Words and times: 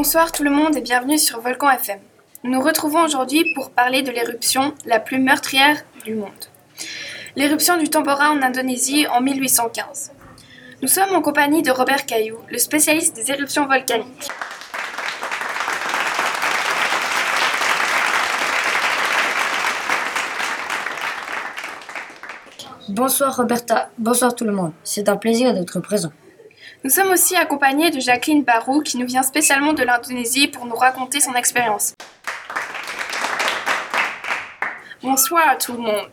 Bonsoir 0.00 0.30
tout 0.30 0.44
le 0.44 0.50
monde 0.50 0.76
et 0.76 0.80
bienvenue 0.80 1.18
sur 1.18 1.40
Volcan 1.40 1.70
FM. 1.70 1.98
Nous 2.44 2.52
nous 2.52 2.60
retrouvons 2.60 3.02
aujourd'hui 3.02 3.52
pour 3.56 3.72
parler 3.72 4.02
de 4.02 4.12
l'éruption 4.12 4.72
la 4.86 5.00
plus 5.00 5.18
meurtrière 5.18 5.82
du 6.04 6.14
monde. 6.14 6.30
L'éruption 7.34 7.76
du 7.76 7.88
Tambora 7.88 8.30
en 8.30 8.40
Indonésie 8.40 9.08
en 9.08 9.20
1815. 9.20 10.12
Nous 10.82 10.86
sommes 10.86 11.16
en 11.16 11.20
compagnie 11.20 11.62
de 11.62 11.72
Robert 11.72 12.06
Caillou, 12.06 12.38
le 12.48 12.58
spécialiste 12.58 13.16
des 13.16 13.32
éruptions 13.32 13.66
volcaniques. 13.66 14.28
Bonsoir 22.88 23.36
Roberta, 23.36 23.90
bonsoir 23.98 24.36
tout 24.36 24.44
le 24.44 24.52
monde. 24.52 24.74
C'est 24.84 25.08
un 25.08 25.16
plaisir 25.16 25.52
d'être 25.54 25.80
présent. 25.80 26.12
Nous 26.84 26.90
sommes 26.90 27.10
aussi 27.10 27.34
accompagnés 27.34 27.90
de 27.90 27.98
Jacqueline 27.98 28.44
Barou 28.44 28.82
qui 28.82 28.98
nous 28.98 29.06
vient 29.06 29.24
spécialement 29.24 29.72
de 29.72 29.82
l'Indonésie 29.82 30.46
pour 30.46 30.64
nous 30.64 30.76
raconter 30.76 31.18
son 31.20 31.34
expérience. 31.34 31.94
Bonsoir 35.02 35.42
à 35.48 35.56
tout 35.56 35.72
le 35.72 35.80
monde. 35.80 36.12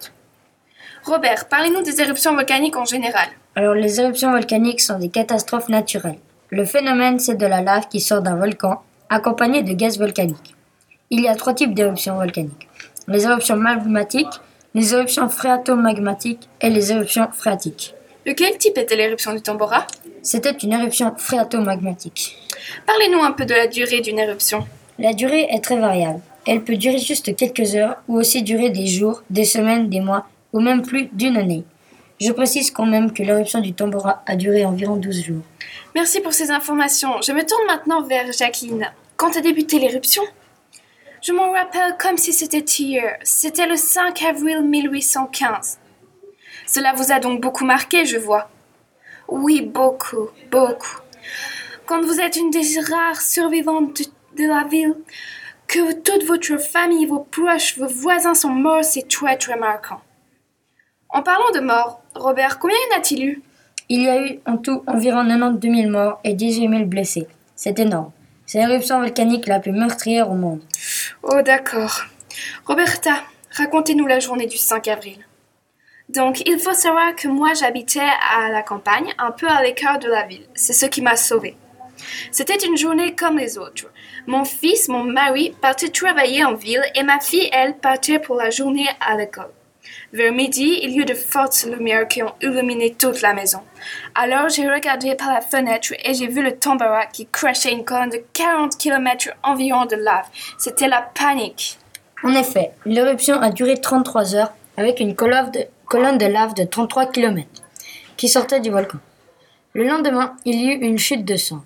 Robert, 1.03 1.47
parlez-nous 1.49 1.83
des 1.83 2.01
éruptions 2.01 2.33
volcaniques 2.33 2.77
en 2.77 2.85
général. 2.85 3.27
Alors 3.55 3.75
les 3.75 4.01
éruptions 4.01 4.31
volcaniques 4.31 4.81
sont 4.81 4.97
des 4.97 5.09
catastrophes 5.09 5.69
naturelles. 5.69 6.17
Le 6.49 6.65
phénomène 6.65 7.19
c'est 7.19 7.35
de 7.35 7.45
la 7.45 7.61
lave 7.61 7.87
qui 7.87 7.99
sort 7.99 8.23
d'un 8.23 8.35
volcan 8.35 8.81
accompagnée 9.09 9.61
de 9.61 9.73
gaz 9.73 9.99
volcanique. 9.99 10.55
Il 11.11 11.21
y 11.21 11.27
a 11.27 11.35
trois 11.35 11.53
types 11.53 11.75
d'éruptions 11.75 12.15
volcaniques. 12.15 12.67
Les 13.07 13.23
éruptions 13.25 13.55
magmatiques, 13.55 14.41
les 14.73 14.95
éruptions 14.95 15.29
phréatomagmatiques 15.29 16.49
et 16.59 16.71
les 16.71 16.91
éruptions 16.91 17.29
phréatiques. 17.31 17.94
De 18.25 18.31
quel 18.31 18.57
type 18.57 18.77
était 18.79 18.95
l'éruption 18.95 19.33
du 19.33 19.41
Tambora? 19.41 19.85
C'était 20.23 20.51
une 20.51 20.73
éruption 20.73 21.13
phréatomagmatique. 21.15 22.35
Parlez-nous 22.87 23.21
un 23.21 23.31
peu 23.31 23.45
de 23.45 23.53
la 23.53 23.67
durée 23.67 24.01
d'une 24.01 24.17
éruption. 24.17 24.65
La 24.97 25.13
durée 25.13 25.47
est 25.51 25.63
très 25.63 25.77
variable. 25.77 26.21
Elle 26.47 26.63
peut 26.63 26.75
durer 26.75 26.97
juste 26.97 27.35
quelques 27.35 27.75
heures 27.75 27.97
ou 28.07 28.17
aussi 28.17 28.41
durer 28.41 28.71
des 28.71 28.87
jours, 28.87 29.21
des 29.29 29.45
semaines, 29.45 29.89
des 29.89 29.99
mois 29.99 30.25
ou 30.53 30.59
même 30.59 30.81
plus 30.81 31.09
d'une 31.13 31.37
année. 31.37 31.65
Je 32.19 32.31
précise 32.31 32.71
quand 32.71 32.87
même 32.87 33.13
que 33.13 33.21
l'éruption 33.21 33.59
du 33.59 33.73
Tambora 33.73 34.23
a 34.25 34.35
duré 34.35 34.65
environ 34.65 34.95
12 34.95 35.23
jours. 35.23 35.43
Merci 35.93 36.21
pour 36.21 36.33
ces 36.33 36.49
informations. 36.49 37.21
Je 37.21 37.31
me 37.31 37.45
tourne 37.45 37.65
maintenant 37.67 38.01
vers 38.01 38.31
Jacqueline. 38.31 38.89
Quand 39.17 39.37
a 39.37 39.41
débuté 39.41 39.77
l'éruption? 39.77 40.23
Je 41.21 41.31
m'en 41.31 41.51
rappelle 41.51 41.95
comme 41.99 42.17
si 42.17 42.33
c'était 42.33 42.65
hier. 42.79 43.17
C'était 43.23 43.67
le 43.67 43.75
5 43.75 44.19
avril 44.23 44.61
1815. 44.61 45.77
Cela 46.67 46.93
vous 46.93 47.11
a 47.11 47.19
donc 47.19 47.41
beaucoup 47.41 47.65
marqué, 47.65 48.05
je 48.05 48.17
vois. 48.17 48.49
Oui, 49.27 49.61
beaucoup, 49.61 50.29
beaucoup. 50.51 50.97
Quand 51.85 52.01
vous 52.01 52.19
êtes 52.19 52.35
une 52.35 52.49
des 52.49 52.79
rares 52.79 53.21
survivantes 53.21 54.01
de 54.37 54.47
la 54.47 54.63
ville, 54.63 54.95
que 55.67 55.93
toute 55.93 56.25
votre 56.25 56.57
famille, 56.57 57.05
vos 57.05 57.19
proches, 57.19 57.77
vos 57.77 57.87
voisins 57.87 58.33
sont 58.33 58.49
morts, 58.49 58.83
c'est 58.83 59.07
très 59.07 59.37
très 59.37 59.57
marquant. 59.57 60.01
En 61.09 61.21
parlant 61.21 61.51
de 61.53 61.59
morts, 61.59 62.01
Robert, 62.15 62.59
combien 62.59 62.77
y 62.77 62.93
en 62.93 62.97
a-t-il 62.99 63.23
eu? 63.23 63.41
Il 63.89 64.01
y 64.01 64.09
a 64.09 64.25
eu 64.25 64.39
en 64.45 64.57
tout 64.57 64.83
environ 64.87 65.27
92 65.27 65.75
000 65.75 65.89
morts 65.89 66.19
et 66.23 66.33
18 66.33 66.69
000 66.69 66.85
blessés. 66.85 67.27
C'est 67.55 67.79
énorme. 67.79 68.11
C'est 68.45 68.59
l'éruption 68.59 68.99
volcanique 68.99 69.47
la 69.47 69.59
plus 69.59 69.71
meurtrière 69.71 70.29
au 70.29 70.35
monde. 70.35 70.61
Oh 71.23 71.41
d'accord. 71.43 72.05
Roberta, 72.65 73.13
racontez-nous 73.51 74.07
la 74.07 74.19
journée 74.19 74.47
du 74.47 74.57
5 74.57 74.87
avril. 74.87 75.25
Donc, 76.09 76.43
il 76.45 76.59
faut 76.59 76.73
savoir 76.73 77.15
que 77.15 77.27
moi, 77.27 77.53
j'habitais 77.53 77.99
à 77.99 78.49
la 78.49 78.61
campagne, 78.61 79.13
un 79.17 79.31
peu 79.31 79.47
à 79.47 79.61
l'écart 79.63 79.99
de 79.99 80.07
la 80.07 80.23
ville. 80.23 80.45
C'est 80.53 80.73
ce 80.73 80.85
qui 80.85 81.01
m'a 81.01 81.15
sauvée. 81.15 81.57
C'était 82.31 82.65
une 82.65 82.77
journée 82.77 83.15
comme 83.15 83.37
les 83.37 83.57
autres. 83.57 83.87
Mon 84.27 84.45
fils, 84.45 84.87
mon 84.87 85.03
mari, 85.03 85.55
partait 85.61 85.89
travailler 85.89 86.43
en 86.43 86.53
ville 86.53 86.83
et 86.95 87.03
ma 87.03 87.19
fille, 87.19 87.49
elle, 87.51 87.77
partait 87.77 88.19
pour 88.19 88.35
la 88.35 88.49
journée 88.49 88.87
à 88.99 89.15
l'école. 89.15 89.51
Vers 90.13 90.31
midi, 90.31 90.79
il 90.81 90.91
y 90.91 90.99
eut 90.99 91.05
de 91.05 91.13
fortes 91.13 91.65
lumières 91.65 92.07
qui 92.07 92.23
ont 92.23 92.33
illuminé 92.41 92.95
toute 92.97 93.21
la 93.21 93.33
maison. 93.33 93.59
Alors 94.15 94.49
j'ai 94.49 94.69
regardé 94.69 95.13
par 95.15 95.33
la 95.33 95.41
fenêtre 95.41 95.93
et 96.03 96.13
j'ai 96.13 96.27
vu 96.27 96.41
le 96.41 96.57
Tambora 96.57 97.05
qui 97.05 97.27
crachait 97.27 97.71
une 97.71 97.85
colonne 97.85 98.09
de 98.09 98.23
40 98.33 98.77
km 98.77 99.29
environ 99.43 99.85
de 99.85 99.95
lave. 99.95 100.25
C'était 100.57 100.87
la 100.87 101.01
panique. 101.01 101.77
En 102.23 102.33
effet, 102.33 102.71
l'éruption 102.85 103.39
a 103.39 103.51
duré 103.51 103.79
33 103.79 104.35
heures 104.35 104.53
avec 104.77 104.99
une 104.99 105.15
colonne 105.15 105.51
de, 105.51 105.65
colonne 105.85 106.17
de 106.17 106.25
lave 106.25 106.53
de 106.53 106.63
33 106.63 107.07
km 107.07 107.47
qui 108.17 108.27
sortait 108.27 108.59
du 108.59 108.69
volcan. 108.69 108.99
Le 109.73 109.87
lendemain, 109.87 110.35
il 110.45 110.55
y 110.55 110.67
eut 110.67 110.79
une 110.81 110.97
chute 110.97 111.25
de 111.25 111.35
cendres. 111.35 111.63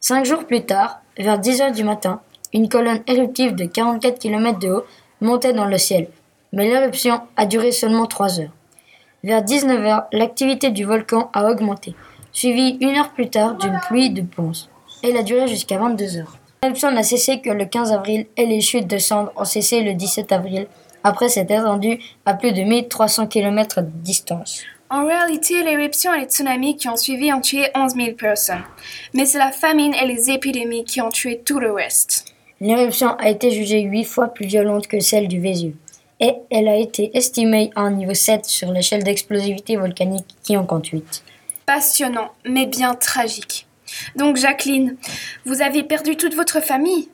Cinq 0.00 0.24
jours 0.24 0.44
plus 0.46 0.64
tard, 0.64 1.00
vers 1.18 1.38
10 1.38 1.60
heures 1.60 1.72
du 1.72 1.84
matin, 1.84 2.20
une 2.52 2.68
colonne 2.68 3.02
éruptive 3.06 3.54
de 3.54 3.64
44 3.64 4.18
km 4.18 4.58
de 4.58 4.70
haut 4.70 4.84
montait 5.20 5.52
dans 5.52 5.64
le 5.64 5.78
ciel, 5.78 6.08
mais 6.52 6.68
l'éruption 6.68 7.20
a 7.36 7.46
duré 7.46 7.72
seulement 7.72 8.06
3 8.06 8.40
heures. 8.40 8.52
Vers 9.22 9.42
19 9.42 9.86
heures, 9.86 10.04
l'activité 10.12 10.70
du 10.70 10.84
volcan 10.84 11.30
a 11.32 11.50
augmenté, 11.50 11.94
suivie 12.32 12.76
une 12.80 12.96
heure 12.96 13.12
plus 13.12 13.30
tard 13.30 13.54
d'une 13.54 13.80
pluie 13.88 14.10
de 14.10 14.22
ponce. 14.22 14.68
Elle 15.02 15.16
a 15.16 15.22
duré 15.22 15.48
jusqu'à 15.48 15.78
22 15.78 16.18
heures. 16.18 16.36
L'éruption 16.62 16.90
n'a 16.90 17.02
cessé 17.02 17.40
que 17.40 17.50
le 17.50 17.66
15 17.66 17.92
avril 17.92 18.26
et 18.36 18.46
les 18.46 18.60
chutes 18.60 18.86
de 18.86 18.98
cendres 18.98 19.32
ont 19.36 19.44
cessé 19.44 19.82
le 19.82 19.94
17 19.94 20.32
avril 20.32 20.66
après 21.04 21.28
s'être 21.28 21.52
étendu 21.52 22.00
à 22.26 22.34
plus 22.34 22.52
de 22.52 22.62
1300 22.62 23.28
km 23.28 23.82
de 23.82 23.90
distance. 24.02 24.62
En 24.90 25.06
réalité, 25.06 25.62
l'éruption 25.62 26.12
et 26.14 26.20
les 26.20 26.26
tsunamis 26.26 26.76
qui 26.76 26.88
ont 26.88 26.96
suivi 26.96 27.32
ont 27.32 27.40
tué 27.40 27.66
11 27.74 27.94
000 27.94 28.12
personnes. 28.12 28.62
Mais 29.12 29.26
c'est 29.26 29.38
la 29.38 29.52
famine 29.52 29.94
et 29.94 30.06
les 30.06 30.30
épidémies 30.30 30.84
qui 30.84 31.00
ont 31.00 31.10
tué 31.10 31.40
tout 31.44 31.58
le 31.58 31.72
reste. 31.72 32.26
L'éruption 32.60 33.16
a 33.16 33.28
été 33.28 33.50
jugée 33.50 33.80
huit 33.80 34.04
fois 34.04 34.28
plus 34.28 34.46
violente 34.46 34.86
que 34.86 35.00
celle 35.00 35.28
du 35.28 35.40
Vésuve. 35.40 35.74
Et 36.20 36.34
elle 36.50 36.68
a 36.68 36.76
été 36.76 37.16
estimée 37.16 37.70
à 37.74 37.80
un 37.80 37.90
niveau 37.90 38.14
7 38.14 38.44
sur 38.44 38.70
l'échelle 38.70 39.02
d'explosivité 39.02 39.76
volcanique 39.76 40.26
qui 40.42 40.56
en 40.56 40.64
compte 40.64 40.86
8. 40.86 41.24
Passionnant, 41.66 42.30
mais 42.44 42.66
bien 42.66 42.94
tragique. 42.94 43.66
Donc, 44.16 44.36
Jacqueline, 44.36 44.96
vous 45.44 45.60
avez 45.60 45.82
perdu 45.82 46.16
toute 46.16 46.34
votre 46.34 46.60
famille? 46.60 47.08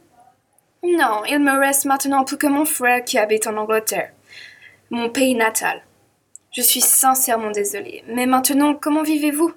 Non, 0.82 1.22
il 1.28 1.38
me 1.40 1.58
reste 1.58 1.84
maintenant 1.84 2.24
plus 2.24 2.38
que 2.38 2.46
mon 2.46 2.64
frère 2.64 3.04
qui 3.04 3.18
habite 3.18 3.46
en 3.46 3.56
Angleterre, 3.56 4.12
mon 4.90 5.10
pays 5.10 5.34
natal. 5.34 5.82
Je 6.52 6.62
suis 6.62 6.80
sincèrement 6.80 7.50
désolée, 7.50 8.02
mais 8.08 8.26
maintenant, 8.26 8.74
comment 8.74 9.02
vivez-vous? 9.02 9.52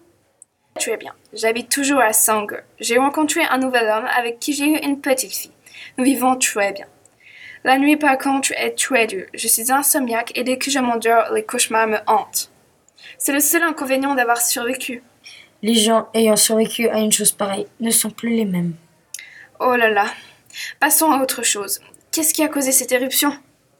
Très 0.79 0.97
bien. 0.97 1.13
J'habite 1.33 1.69
toujours 1.69 2.01
à 2.01 2.13
Sanger. 2.13 2.59
J'ai 2.79 2.97
rencontré 2.97 3.41
un 3.43 3.57
nouvel 3.57 3.85
homme 3.89 4.07
avec 4.17 4.39
qui 4.39 4.53
j'ai 4.53 4.65
eu 4.65 4.77
une 4.77 4.99
petite 4.99 5.33
fille. 5.33 5.51
Nous 5.97 6.03
vivons 6.03 6.35
très 6.35 6.73
bien. 6.73 6.87
La 7.63 7.77
nuit, 7.77 7.95
par 7.95 8.17
contre, 8.17 8.51
est 8.57 8.77
très 8.77 9.07
dure. 9.07 9.25
Je 9.33 9.47
suis 9.47 9.71
insomniaque 9.71 10.33
et 10.35 10.43
dès 10.43 10.57
que 10.57 10.69
je 10.69 10.79
m'endors, 10.79 11.31
les 11.33 11.45
cauchemars 11.45 11.87
me 11.87 11.97
hantent. 12.07 12.51
C'est 13.17 13.31
le 13.31 13.39
seul 13.39 13.63
inconvénient 13.63 14.15
d'avoir 14.15 14.41
survécu. 14.41 15.01
Les 15.61 15.75
gens 15.75 16.09
ayant 16.13 16.35
survécu 16.35 16.89
à 16.89 16.99
une 16.99 17.11
chose 17.11 17.31
pareille 17.31 17.67
ne 17.79 17.89
sont 17.89 18.09
plus 18.09 18.35
les 18.35 18.45
mêmes. 18.45 18.73
Oh 19.59 19.75
là 19.75 19.89
là. 19.89 20.05
Passons 20.79 21.11
à 21.11 21.21
autre 21.21 21.43
chose. 21.43 21.79
Qu'est-ce 22.11 22.33
qui 22.33 22.43
a 22.43 22.47
causé 22.47 22.71
cette 22.71 22.91
éruption? 22.91 23.31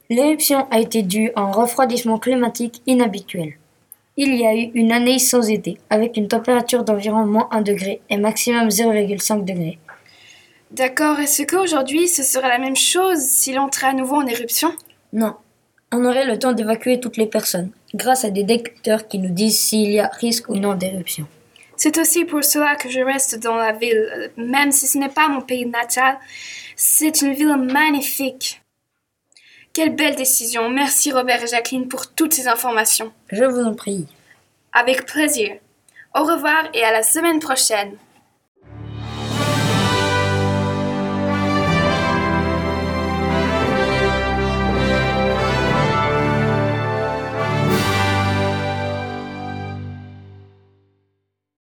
L'éruption 0.09 0.67
a 0.69 0.79
été 0.79 1.01
due 1.01 1.31
à 1.35 1.41
un 1.41 1.51
refroidissement 1.51 2.19
climatique 2.19 2.81
inhabituel. 2.87 3.53
Il 4.17 4.35
y 4.35 4.45
a 4.45 4.55
eu 4.55 4.69
une 4.73 4.91
année 4.91 5.17
sans 5.17 5.49
été, 5.49 5.79
avec 5.89 6.17
une 6.17 6.27
température 6.27 6.83
d'environ 6.83 7.25
moins 7.25 7.47
1 7.51 7.61
degré 7.61 8.01
et 8.09 8.17
maximum 8.17 8.67
0,5 8.67 9.43
degré. 9.43 9.79
D'accord, 10.71 11.19
est-ce 11.19 11.43
qu'aujourd'hui 11.43 12.07
ce 12.07 12.23
serait 12.23 12.49
la 12.49 12.59
même 12.59 12.75
chose 12.75 13.19
s'il 13.19 13.59
entrait 13.59 13.87
à 13.87 13.93
nouveau 13.93 14.15
en 14.15 14.27
éruption? 14.27 14.73
Non. 15.13 15.35
On 15.91 16.05
aurait 16.05 16.25
le 16.25 16.39
temps 16.39 16.53
d'évacuer 16.53 16.99
toutes 16.99 17.17
les 17.17 17.27
personnes, 17.27 17.71
grâce 17.93 18.25
à 18.25 18.31
des 18.31 18.43
détecteurs 18.43 19.07
qui 19.07 19.19
nous 19.19 19.29
disent 19.29 19.59
s'il 19.59 19.91
y 19.91 19.99
a 19.99 20.07
risque 20.07 20.49
ou 20.49 20.55
non 20.55 20.73
d'éruption. 20.73 21.27
C'est 21.83 21.97
aussi 21.97 22.23
pour 22.23 22.45
cela 22.45 22.77
que 22.77 22.89
je 22.89 23.01
reste 23.01 23.39
dans 23.39 23.57
la 23.57 23.73
ville, 23.73 24.31
même 24.37 24.71
si 24.71 24.87
ce 24.87 24.97
n'est 24.97 25.09
pas 25.09 25.27
mon 25.27 25.41
pays 25.41 25.65
natal. 25.65 26.17
C'est 26.77 27.21
une 27.21 27.33
ville 27.33 27.57
magnifique. 27.57 28.61
Quelle 29.73 29.93
belle 29.93 30.15
décision. 30.15 30.69
Merci 30.69 31.11
Robert 31.11 31.43
et 31.43 31.47
Jacqueline 31.47 31.89
pour 31.89 32.07
toutes 32.13 32.31
ces 32.31 32.47
informations. 32.47 33.11
Je 33.33 33.43
vous 33.43 33.65
en 33.65 33.73
prie. 33.73 34.07
Avec 34.71 35.05
plaisir. 35.05 35.57
Au 36.15 36.23
revoir 36.23 36.69
et 36.73 36.85
à 36.85 36.93
la 36.93 37.03
semaine 37.03 37.39
prochaine. 37.39 37.97